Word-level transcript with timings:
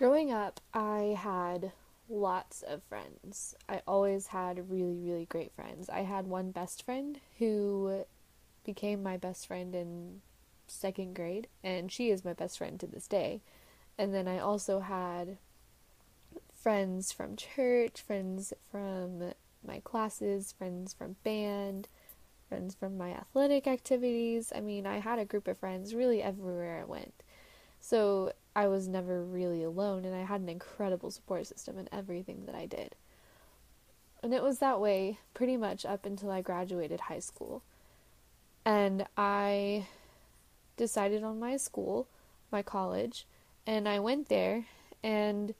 Growing 0.00 0.32
up, 0.32 0.60
I 0.72 1.14
had 1.18 1.72
lots 2.08 2.62
of 2.62 2.82
friends. 2.84 3.54
I 3.68 3.82
always 3.86 4.28
had 4.28 4.70
really, 4.70 4.96
really 4.96 5.26
great 5.26 5.52
friends. 5.52 5.90
I 5.90 6.04
had 6.04 6.26
one 6.26 6.52
best 6.52 6.86
friend 6.86 7.20
who 7.38 8.06
became 8.64 9.02
my 9.02 9.18
best 9.18 9.46
friend 9.46 9.74
in 9.74 10.22
second 10.66 11.14
grade, 11.14 11.48
and 11.62 11.92
she 11.92 12.08
is 12.08 12.24
my 12.24 12.32
best 12.32 12.56
friend 12.56 12.80
to 12.80 12.86
this 12.86 13.06
day. 13.06 13.42
And 13.98 14.14
then 14.14 14.26
I 14.26 14.38
also 14.38 14.80
had 14.80 15.36
friends 16.54 17.12
from 17.12 17.36
church, 17.36 18.00
friends 18.00 18.54
from 18.72 19.34
my 19.62 19.80
classes, 19.80 20.54
friends 20.56 20.94
from 20.94 21.16
band, 21.24 21.88
friends 22.48 22.74
from 22.74 22.96
my 22.96 23.10
athletic 23.10 23.66
activities. 23.66 24.50
I 24.56 24.60
mean, 24.60 24.86
I 24.86 25.00
had 25.00 25.18
a 25.18 25.26
group 25.26 25.46
of 25.46 25.58
friends 25.58 25.94
really 25.94 26.22
everywhere 26.22 26.80
I 26.80 26.84
went. 26.84 27.22
So 27.80 28.32
I 28.54 28.66
was 28.68 28.86
never 28.86 29.24
really 29.24 29.62
alone, 29.62 30.04
and 30.04 30.14
I 30.14 30.24
had 30.24 30.40
an 30.40 30.48
incredible 30.48 31.10
support 31.10 31.46
system 31.46 31.78
in 31.78 31.88
everything 31.90 32.44
that 32.46 32.54
I 32.54 32.66
did. 32.66 32.94
And 34.22 34.34
it 34.34 34.42
was 34.42 34.58
that 34.58 34.80
way 34.80 35.18
pretty 35.34 35.56
much 35.56 35.86
up 35.86 36.04
until 36.04 36.30
I 36.30 36.42
graduated 36.42 37.00
high 37.00 37.20
school. 37.20 37.62
And 38.64 39.06
I 39.16 39.86
decided 40.76 41.24
on 41.24 41.40
my 41.40 41.56
school, 41.56 42.06
my 42.52 42.62
college, 42.62 43.26
and 43.66 43.88
I 43.88 43.98
went 43.98 44.28
there 44.28 44.66
and 45.02 45.54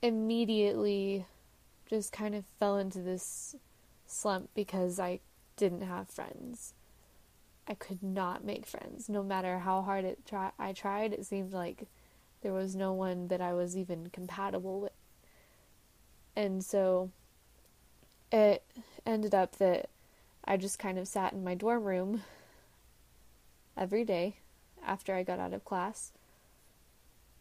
immediately 0.00 1.26
just 1.88 2.12
kind 2.12 2.34
of 2.34 2.44
fell 2.58 2.78
into 2.78 3.00
this 3.00 3.54
slump 4.06 4.48
because 4.54 4.98
I 4.98 5.20
didn't 5.56 5.82
have 5.82 6.08
friends. 6.08 6.74
I 7.66 7.74
could 7.74 8.02
not 8.02 8.44
make 8.44 8.66
friends. 8.66 9.08
No 9.08 9.22
matter 9.22 9.60
how 9.60 9.82
hard 9.82 10.04
it 10.04 10.26
try- 10.26 10.52
I 10.58 10.72
tried, 10.72 11.12
it 11.12 11.26
seemed 11.26 11.52
like 11.52 11.86
there 12.42 12.52
was 12.52 12.74
no 12.74 12.92
one 12.92 13.28
that 13.28 13.40
I 13.40 13.52
was 13.52 13.76
even 13.76 14.10
compatible 14.10 14.80
with. 14.80 14.92
And 16.34 16.64
so 16.64 17.10
it 18.32 18.64
ended 19.06 19.34
up 19.34 19.56
that 19.56 19.88
I 20.44 20.56
just 20.56 20.78
kind 20.78 20.98
of 20.98 21.06
sat 21.06 21.32
in 21.32 21.44
my 21.44 21.54
dorm 21.54 21.84
room 21.84 22.22
every 23.76 24.04
day 24.04 24.36
after 24.84 25.14
I 25.14 25.22
got 25.22 25.38
out 25.38 25.54
of 25.54 25.64
class 25.64 26.12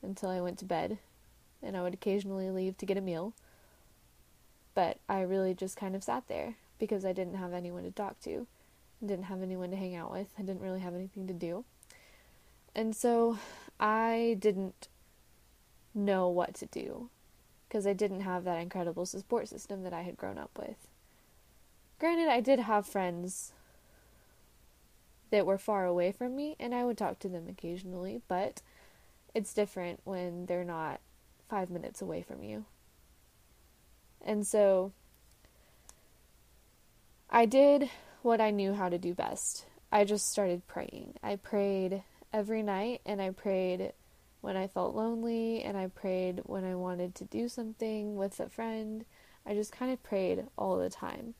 until 0.03 0.29
I 0.29 0.41
went 0.41 0.59
to 0.59 0.65
bed. 0.65 0.99
And 1.63 1.75
I 1.75 1.81
would 1.81 1.93
occasionally 1.93 2.49
leave 2.49 2.77
to 2.77 2.85
get 2.85 2.97
a 2.97 3.01
meal. 3.01 3.33
But 4.73 4.97
I 5.09 5.21
really 5.21 5.53
just 5.53 5.77
kind 5.77 5.95
of 5.95 6.03
sat 6.03 6.27
there 6.27 6.55
because 6.79 7.05
I 7.05 7.13
didn't 7.13 7.35
have 7.35 7.53
anyone 7.53 7.83
to 7.83 7.91
talk 7.91 8.19
to 8.21 8.47
didn't 9.05 9.25
have 9.25 9.41
anyone 9.41 9.71
to 9.71 9.77
hang 9.77 9.95
out 9.95 10.11
with. 10.11 10.27
I 10.37 10.41
didn't 10.41 10.61
really 10.61 10.79
have 10.79 10.95
anything 10.95 11.27
to 11.27 11.33
do. 11.33 11.65
And 12.75 12.95
so 12.95 13.37
I 13.79 14.37
didn't 14.39 14.87
know 15.93 16.29
what 16.29 16.53
to 16.55 16.65
do 16.67 17.09
because 17.67 17.87
I 17.87 17.93
didn't 17.93 18.21
have 18.21 18.43
that 18.43 18.61
incredible 18.61 19.05
support 19.05 19.47
system 19.47 19.83
that 19.83 19.93
I 19.93 20.01
had 20.01 20.17
grown 20.17 20.37
up 20.37 20.51
with. 20.57 20.87
Granted, 21.99 22.29
I 22.29 22.39
did 22.39 22.59
have 22.59 22.85
friends 22.85 23.53
that 25.29 25.45
were 25.45 25.57
far 25.57 25.85
away 25.85 26.11
from 26.11 26.35
me, 26.35 26.55
and 26.59 26.75
I 26.75 26.83
would 26.83 26.97
talk 26.97 27.19
to 27.19 27.29
them 27.29 27.47
occasionally, 27.47 28.21
but 28.27 28.61
it's 29.33 29.53
different 29.53 30.01
when 30.03 30.45
they're 30.45 30.65
not 30.65 30.99
five 31.49 31.69
minutes 31.69 32.01
away 32.01 32.21
from 32.21 32.43
you. 32.43 32.65
And 34.21 34.45
so 34.45 34.91
I 37.29 37.45
did 37.45 37.89
what 38.23 38.41
I 38.41 38.51
knew 38.51 38.73
how 38.73 38.89
to 38.89 38.97
do 38.97 39.13
best. 39.13 39.65
I 39.91 40.05
just 40.05 40.29
started 40.29 40.67
praying. 40.67 41.15
I 41.23 41.35
prayed 41.35 42.03
every 42.31 42.63
night 42.63 43.01
and 43.05 43.21
I 43.21 43.31
prayed 43.31 43.93
when 44.41 44.55
I 44.55 44.67
felt 44.67 44.95
lonely 44.95 45.63
and 45.63 45.77
I 45.77 45.87
prayed 45.87 46.41
when 46.45 46.63
I 46.63 46.75
wanted 46.75 47.15
to 47.15 47.25
do 47.25 47.47
something 47.47 48.15
with 48.15 48.39
a 48.39 48.49
friend. 48.49 49.05
I 49.45 49.53
just 49.53 49.71
kind 49.71 49.91
of 49.91 50.03
prayed 50.03 50.45
all 50.57 50.77
the 50.77 50.89
time. 50.89 51.35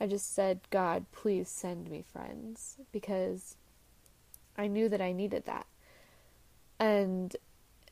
I 0.00 0.06
just 0.06 0.34
said, 0.34 0.60
God, 0.70 1.06
please 1.12 1.48
send 1.48 1.88
me 1.88 2.02
friends 2.12 2.76
because 2.90 3.56
I 4.56 4.66
knew 4.66 4.88
that 4.88 5.00
I 5.00 5.12
needed 5.12 5.46
that. 5.46 5.66
And 6.80 7.36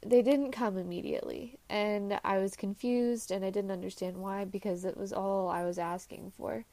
they 0.04 0.22
didn't 0.22 0.53
come 0.53 0.76
immediately. 0.76 1.59
And 1.69 2.19
I 2.25 2.38
was 2.38 2.56
confused 2.56 3.31
and 3.31 3.44
I 3.44 3.50
didn't 3.50 3.70
understand 3.70 4.16
why 4.16 4.44
because 4.44 4.84
it 4.84 4.97
was 4.97 5.12
all 5.12 5.48
I 5.48 5.62
was 5.64 5.78
asking 5.78 6.32
for. 6.37 6.64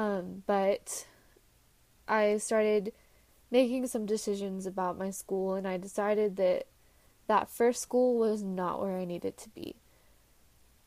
Um, 0.00 0.44
but 0.46 1.06
I 2.08 2.38
started 2.38 2.94
making 3.50 3.86
some 3.86 4.06
decisions 4.06 4.64
about 4.64 4.96
my 4.96 5.10
school, 5.10 5.52
and 5.52 5.68
I 5.68 5.76
decided 5.76 6.36
that 6.36 6.66
that 7.26 7.50
first 7.50 7.82
school 7.82 8.18
was 8.18 8.42
not 8.42 8.80
where 8.80 8.96
I 8.96 9.04
needed 9.04 9.36
to 9.36 9.50
be. 9.50 9.76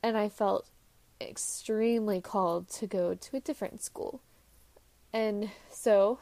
And 0.02 0.18
I 0.18 0.30
felt 0.30 0.68
extremely 1.22 2.22
called 2.22 2.68
to 2.70 2.88
go 2.88 3.14
to 3.14 3.38
a 3.38 3.40
different 3.40 3.84
school. 3.84 4.20
And 5.14 5.52
so, 5.70 6.18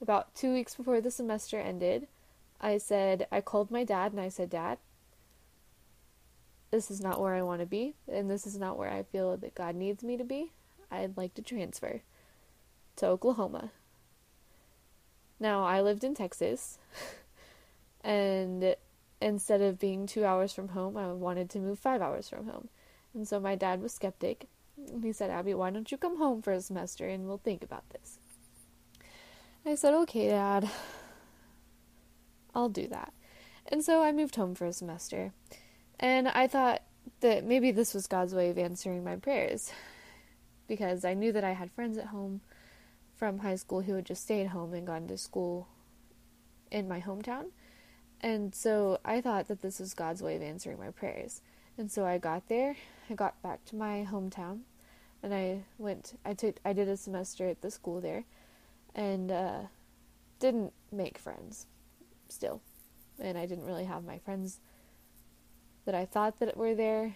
about 0.00 0.36
two 0.36 0.52
weeks 0.52 0.76
before 0.76 1.00
the 1.00 1.10
semester 1.10 1.58
ended, 1.58 2.06
I 2.60 2.78
said, 2.78 3.26
I 3.32 3.40
called 3.40 3.72
my 3.72 3.82
dad 3.82 4.12
and 4.12 4.20
I 4.20 4.28
said, 4.28 4.48
Dad, 4.48 4.78
this 6.70 6.88
is 6.88 7.00
not 7.00 7.20
where 7.20 7.34
I 7.34 7.42
want 7.42 7.62
to 7.62 7.66
be, 7.66 7.94
and 8.06 8.30
this 8.30 8.46
is 8.46 8.56
not 8.56 8.78
where 8.78 8.90
I 8.90 9.02
feel 9.02 9.36
that 9.38 9.56
God 9.56 9.74
needs 9.74 10.04
me 10.04 10.16
to 10.16 10.24
be. 10.24 10.52
I'd 10.92 11.16
like 11.16 11.34
to 11.34 11.42
transfer 11.42 12.02
to 12.96 13.06
Oklahoma. 13.06 13.72
Now, 15.40 15.64
I 15.64 15.80
lived 15.80 16.04
in 16.04 16.14
Texas, 16.14 16.78
and 18.04 18.76
instead 19.20 19.62
of 19.62 19.78
being 19.78 20.06
two 20.06 20.24
hours 20.24 20.52
from 20.52 20.68
home, 20.68 20.96
I 20.96 21.10
wanted 21.12 21.50
to 21.50 21.58
move 21.58 21.78
five 21.78 22.02
hours 22.02 22.28
from 22.28 22.46
home. 22.46 22.68
And 23.14 23.26
so 23.26 23.40
my 23.40 23.56
dad 23.56 23.82
was 23.82 23.92
skeptic. 23.92 24.46
He 25.02 25.12
said, 25.12 25.30
Abby, 25.30 25.54
why 25.54 25.70
don't 25.70 25.90
you 25.90 25.98
come 25.98 26.18
home 26.18 26.42
for 26.42 26.52
a 26.52 26.60
semester 26.60 27.08
and 27.08 27.26
we'll 27.26 27.38
think 27.38 27.62
about 27.62 27.88
this? 27.90 28.18
I 29.64 29.74
said, 29.74 29.94
okay, 29.94 30.28
Dad, 30.28 30.68
I'll 32.54 32.68
do 32.68 32.88
that. 32.88 33.12
And 33.66 33.84
so 33.84 34.02
I 34.02 34.12
moved 34.12 34.36
home 34.36 34.54
for 34.54 34.66
a 34.66 34.72
semester. 34.72 35.32
And 36.00 36.28
I 36.28 36.48
thought 36.48 36.82
that 37.20 37.44
maybe 37.44 37.70
this 37.70 37.94
was 37.94 38.06
God's 38.06 38.34
way 38.34 38.50
of 38.50 38.58
answering 38.58 39.04
my 39.04 39.16
prayers 39.16 39.72
because 40.72 41.04
I 41.04 41.12
knew 41.12 41.32
that 41.32 41.44
I 41.44 41.52
had 41.52 41.70
friends 41.70 41.98
at 41.98 42.06
home 42.06 42.40
from 43.14 43.40
high 43.40 43.56
school 43.56 43.82
who 43.82 43.92
had 43.92 44.06
just 44.06 44.22
stayed 44.22 44.46
home 44.46 44.72
and 44.72 44.86
gone 44.86 45.06
to 45.08 45.18
school 45.18 45.68
in 46.70 46.88
my 46.88 46.98
hometown. 46.98 47.48
And 48.22 48.54
so 48.54 48.98
I 49.04 49.20
thought 49.20 49.48
that 49.48 49.60
this 49.60 49.80
was 49.80 49.92
God's 49.92 50.22
way 50.22 50.34
of 50.34 50.40
answering 50.40 50.78
my 50.78 50.88
prayers. 50.88 51.42
And 51.76 51.92
so 51.92 52.06
I 52.06 52.16
got 52.16 52.48
there, 52.48 52.74
I 53.10 53.12
got 53.12 53.42
back 53.42 53.66
to 53.66 53.76
my 53.76 54.08
hometown, 54.10 54.60
and 55.22 55.34
I 55.34 55.64
went 55.76 56.18
I 56.24 56.32
took 56.32 56.56
I 56.64 56.72
did 56.72 56.88
a 56.88 56.96
semester 56.96 57.46
at 57.48 57.60
the 57.60 57.70
school 57.70 58.00
there 58.00 58.24
and 58.94 59.30
uh, 59.30 59.60
didn't 60.40 60.72
make 60.90 61.18
friends 61.18 61.66
still. 62.30 62.62
And 63.20 63.36
I 63.36 63.44
didn't 63.44 63.66
really 63.66 63.84
have 63.84 64.04
my 64.04 64.16
friends 64.20 64.58
that 65.84 65.94
I 65.94 66.06
thought 66.06 66.40
that 66.40 66.56
were 66.56 66.74
there 66.74 67.14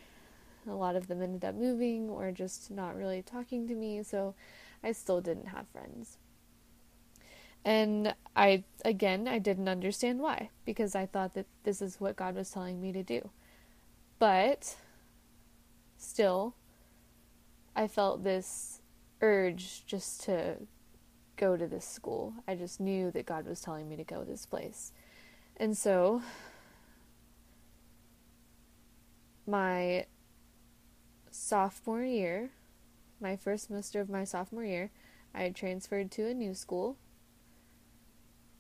a 0.69 0.75
lot 0.75 0.97
of 0.97 1.07
them 1.07 1.23
ended 1.23 1.45
up 1.45 1.55
moving 1.55 2.09
or 2.09 2.31
just 2.33 2.71
not 2.71 2.97
really 2.97 3.23
talking 3.23 3.67
to 3.69 3.75
me, 3.75 4.03
so 4.03 4.35
I 4.83 4.93
still 4.93 5.21
didn't 5.21 5.47
have 5.49 5.67
friends. 5.69 6.19
And 7.65 8.15
I, 8.37 8.63
again, 8.85 9.27
I 9.27 9.39
didn't 9.41 9.69
understand 9.69 10.21
why, 10.21 10.51
because 10.65 10.95
I 10.95 11.07
thought 11.07 11.35
that 11.35 11.47
this 11.65 11.83
is 11.83 12.01
what 12.01 12.17
God 12.17 12.37
was 12.37 12.51
telling 12.51 12.81
me 12.81 12.93
to 12.93 13.03
do. 13.03 13.31
But 14.19 14.77
still, 15.97 16.55
I 17.75 17.89
felt 17.89 18.23
this 18.23 18.81
urge 19.21 19.85
just 19.87 20.23
to 20.25 20.57
go 21.37 21.57
to 21.57 21.67
this 21.67 21.85
school. 21.85 22.35
I 22.47 22.55
just 22.55 22.81
knew 22.81 23.11
that 23.11 23.27
God 23.27 23.47
was 23.47 23.61
telling 23.61 23.89
me 23.89 23.97
to 23.97 24.05
go 24.05 24.21
to 24.21 24.31
this 24.31 24.47
place. 24.47 24.93
And 25.57 25.77
so, 25.77 26.23
my 29.47 30.07
sophomore 31.37 32.03
year, 32.03 32.51
my 33.21 33.37
first 33.37 33.67
semester 33.67 34.01
of 34.01 34.09
my 34.09 34.25
sophomore 34.25 34.65
year, 34.65 34.91
I 35.35 35.43
had 35.43 35.55
transferred 35.55 36.11
to 36.13 36.27
a 36.27 36.35
new 36.35 36.55
school. 36.55 36.97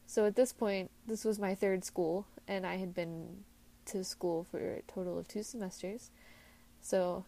So 0.06 0.24
at 0.26 0.36
this 0.36 0.52
point, 0.52 0.90
this 1.06 1.24
was 1.24 1.38
my 1.38 1.54
third 1.54 1.84
school, 1.84 2.26
and 2.46 2.66
I 2.66 2.76
had 2.76 2.94
been 2.94 3.44
to 3.86 4.04
school 4.04 4.44
for 4.44 4.58
a 4.58 4.82
total 4.82 5.18
of 5.18 5.26
two 5.26 5.42
semesters. 5.42 6.10
So 6.80 7.24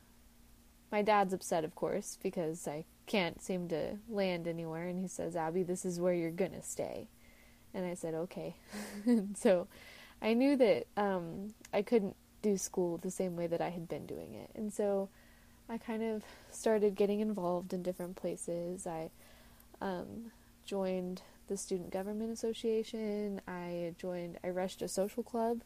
my 0.92 1.02
dad's 1.02 1.32
upset, 1.32 1.64
of 1.64 1.74
course, 1.74 2.18
because 2.22 2.68
I 2.68 2.84
can't 3.06 3.42
seem 3.42 3.68
to 3.68 3.96
land 4.08 4.46
anywhere, 4.46 4.86
and 4.86 4.98
he 4.98 5.08
says, 5.08 5.34
Abby, 5.34 5.62
this 5.62 5.84
is 5.84 5.98
where 5.98 6.14
you're 6.14 6.30
gonna 6.30 6.62
stay. 6.62 7.08
And 7.74 7.84
I 7.84 7.94
said, 7.94 8.14
okay. 8.14 8.56
so 9.34 9.66
I 10.22 10.34
knew 10.34 10.56
that 10.56 10.86
um, 10.96 11.54
I 11.72 11.82
couldn't 11.82 12.16
do 12.42 12.56
school 12.56 12.98
the 12.98 13.10
same 13.10 13.34
way 13.34 13.46
that 13.46 13.60
I 13.60 13.70
had 13.70 13.88
been 13.88 14.06
doing 14.06 14.34
it. 14.34 14.50
And 14.54 14.72
so 14.72 15.08
I 15.68 15.78
kind 15.78 16.02
of 16.02 16.22
started 16.50 16.94
getting 16.94 17.20
involved 17.20 17.72
in 17.72 17.82
different 17.82 18.16
places. 18.16 18.86
I 18.86 19.10
um, 19.80 20.32
joined 20.64 21.22
the 21.48 21.56
Student 21.56 21.90
Government 21.90 22.30
Association. 22.30 23.40
I 23.46 23.94
joined, 23.98 24.38
I 24.42 24.48
rushed 24.48 24.82
a 24.82 24.88
social 24.88 25.22
club 25.22 25.62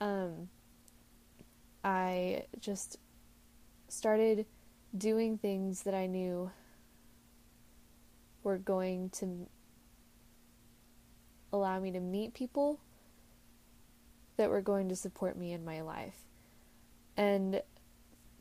um, 0.00 0.48
I 1.84 2.44
just 2.60 2.98
started 3.88 4.46
doing 4.96 5.38
things 5.38 5.82
that 5.82 5.94
I 5.94 6.06
knew 6.06 6.50
were 8.42 8.58
going 8.58 9.10
to 9.10 9.48
allow 11.52 11.80
me 11.80 11.90
to 11.92 12.00
meet 12.00 12.34
people 12.34 12.80
that 14.36 14.50
were 14.50 14.60
going 14.60 14.88
to 14.88 14.96
support 14.96 15.36
me 15.36 15.52
in 15.52 15.64
my 15.64 15.80
life. 15.80 16.16
And 17.16 17.62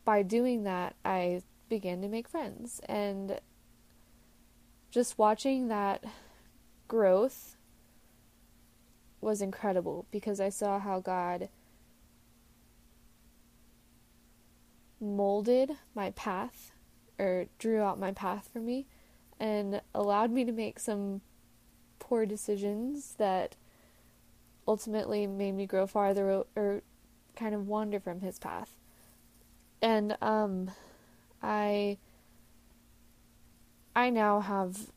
by 0.06 0.22
doing 0.22 0.64
that, 0.64 0.96
I 1.04 1.42
began 1.68 2.02
to 2.02 2.08
make 2.08 2.28
friends. 2.28 2.80
And 2.88 3.40
just 4.92 5.18
watching 5.18 5.68
that 5.68 6.06
growth 6.88 7.58
was 9.20 9.42
incredible 9.42 10.06
because 10.12 10.40
I 10.40 10.50
saw 10.50 10.80
how 10.80 11.00
God 11.00 11.50
molded 15.02 15.72
my 15.94 16.12
path 16.12 16.72
or 17.18 17.48
drew 17.58 17.82
out 17.82 18.00
my 18.00 18.12
path 18.12 18.50
for 18.54 18.60
me 18.60 18.88
and 19.40 19.82
allowed 19.94 20.32
me 20.32 20.46
to 20.46 20.52
make 20.52 20.80
some 20.80 21.22
poor 22.00 22.26
decisions 22.26 23.16
that 23.18 23.56
ultimately 24.68 25.28
made 25.28 25.54
me 25.54 25.66
grow 25.66 25.88
farther 25.88 26.44
or 26.56 26.82
kind 27.36 27.54
of 27.54 27.68
wander 27.68 28.00
from 28.00 28.22
his 28.22 28.40
path. 28.40 28.78
And 29.86 30.18
um 30.20 30.72
I 31.44 32.00
I 33.96 34.10
now 34.10 34.40
have 34.40 34.90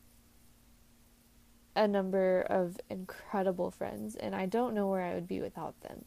a 1.75 1.87
number 1.87 2.41
of 2.41 2.81
incredible 2.89 3.69
friends 3.69 4.15
and 4.15 4.35
I 4.35 4.47
don't 4.47 4.73
know 4.73 4.87
where 4.87 5.03
I 5.03 5.13
would 5.13 5.27
be 5.27 5.41
without 5.41 5.79
them 5.81 6.05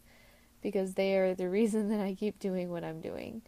because 0.63 0.95
they 0.95 1.17
are 1.17 1.33
the 1.33 1.49
reason 1.59 1.91
that 1.91 2.01
I 2.01 2.15
keep 2.15 2.41
doing 2.41 2.71
what 2.71 2.83
I'm 2.83 3.01
doing. 3.01 3.43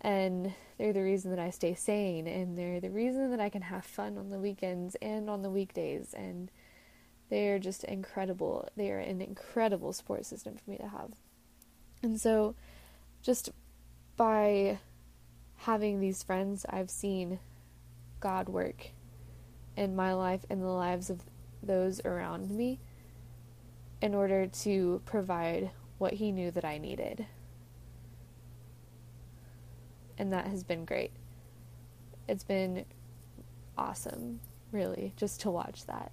And 0.00 0.52
they're 0.76 0.92
the 0.92 1.02
reason 1.04 1.30
that 1.30 1.38
I 1.38 1.50
stay 1.50 1.74
sane 1.74 2.26
and 2.26 2.58
they're 2.58 2.80
the 2.80 2.90
reason 2.90 3.30
that 3.30 3.40
I 3.40 3.50
can 3.50 3.62
have 3.62 3.84
fun 3.84 4.18
on 4.18 4.30
the 4.30 4.40
weekends 4.40 4.96
and 4.96 5.30
on 5.30 5.42
the 5.42 5.50
weekdays 5.50 6.12
and 6.14 6.50
they're 7.30 7.60
just 7.60 7.84
incredible. 7.84 8.68
They 8.76 8.90
are 8.90 8.98
an 8.98 9.20
incredible 9.20 9.92
support 9.92 10.26
system 10.26 10.56
for 10.56 10.68
me 10.68 10.78
to 10.78 10.88
have. 10.88 11.12
And 12.02 12.20
so, 12.20 12.56
just 13.22 13.50
by 14.16 14.78
having 15.56 16.00
these 16.00 16.22
friends, 16.22 16.66
I've 16.68 16.90
seen 16.90 17.38
God 18.20 18.48
work 18.48 18.90
in 19.76 19.96
my 19.96 20.14
life 20.14 20.44
and 20.48 20.62
the 20.62 20.68
lives 20.68 21.10
of 21.10 21.20
those 21.62 22.00
around 22.04 22.50
me 22.50 22.80
in 24.00 24.14
order 24.14 24.46
to 24.46 25.00
provide 25.06 25.70
what 25.98 26.14
He 26.14 26.32
knew 26.32 26.50
that 26.50 26.64
I 26.64 26.78
needed. 26.78 27.26
And 30.18 30.32
that 30.32 30.46
has 30.46 30.62
been 30.62 30.84
great. 30.84 31.12
It's 32.28 32.44
been 32.44 32.84
awesome, 33.76 34.40
really, 34.70 35.12
just 35.16 35.40
to 35.40 35.50
watch 35.50 35.86
that. 35.86 36.12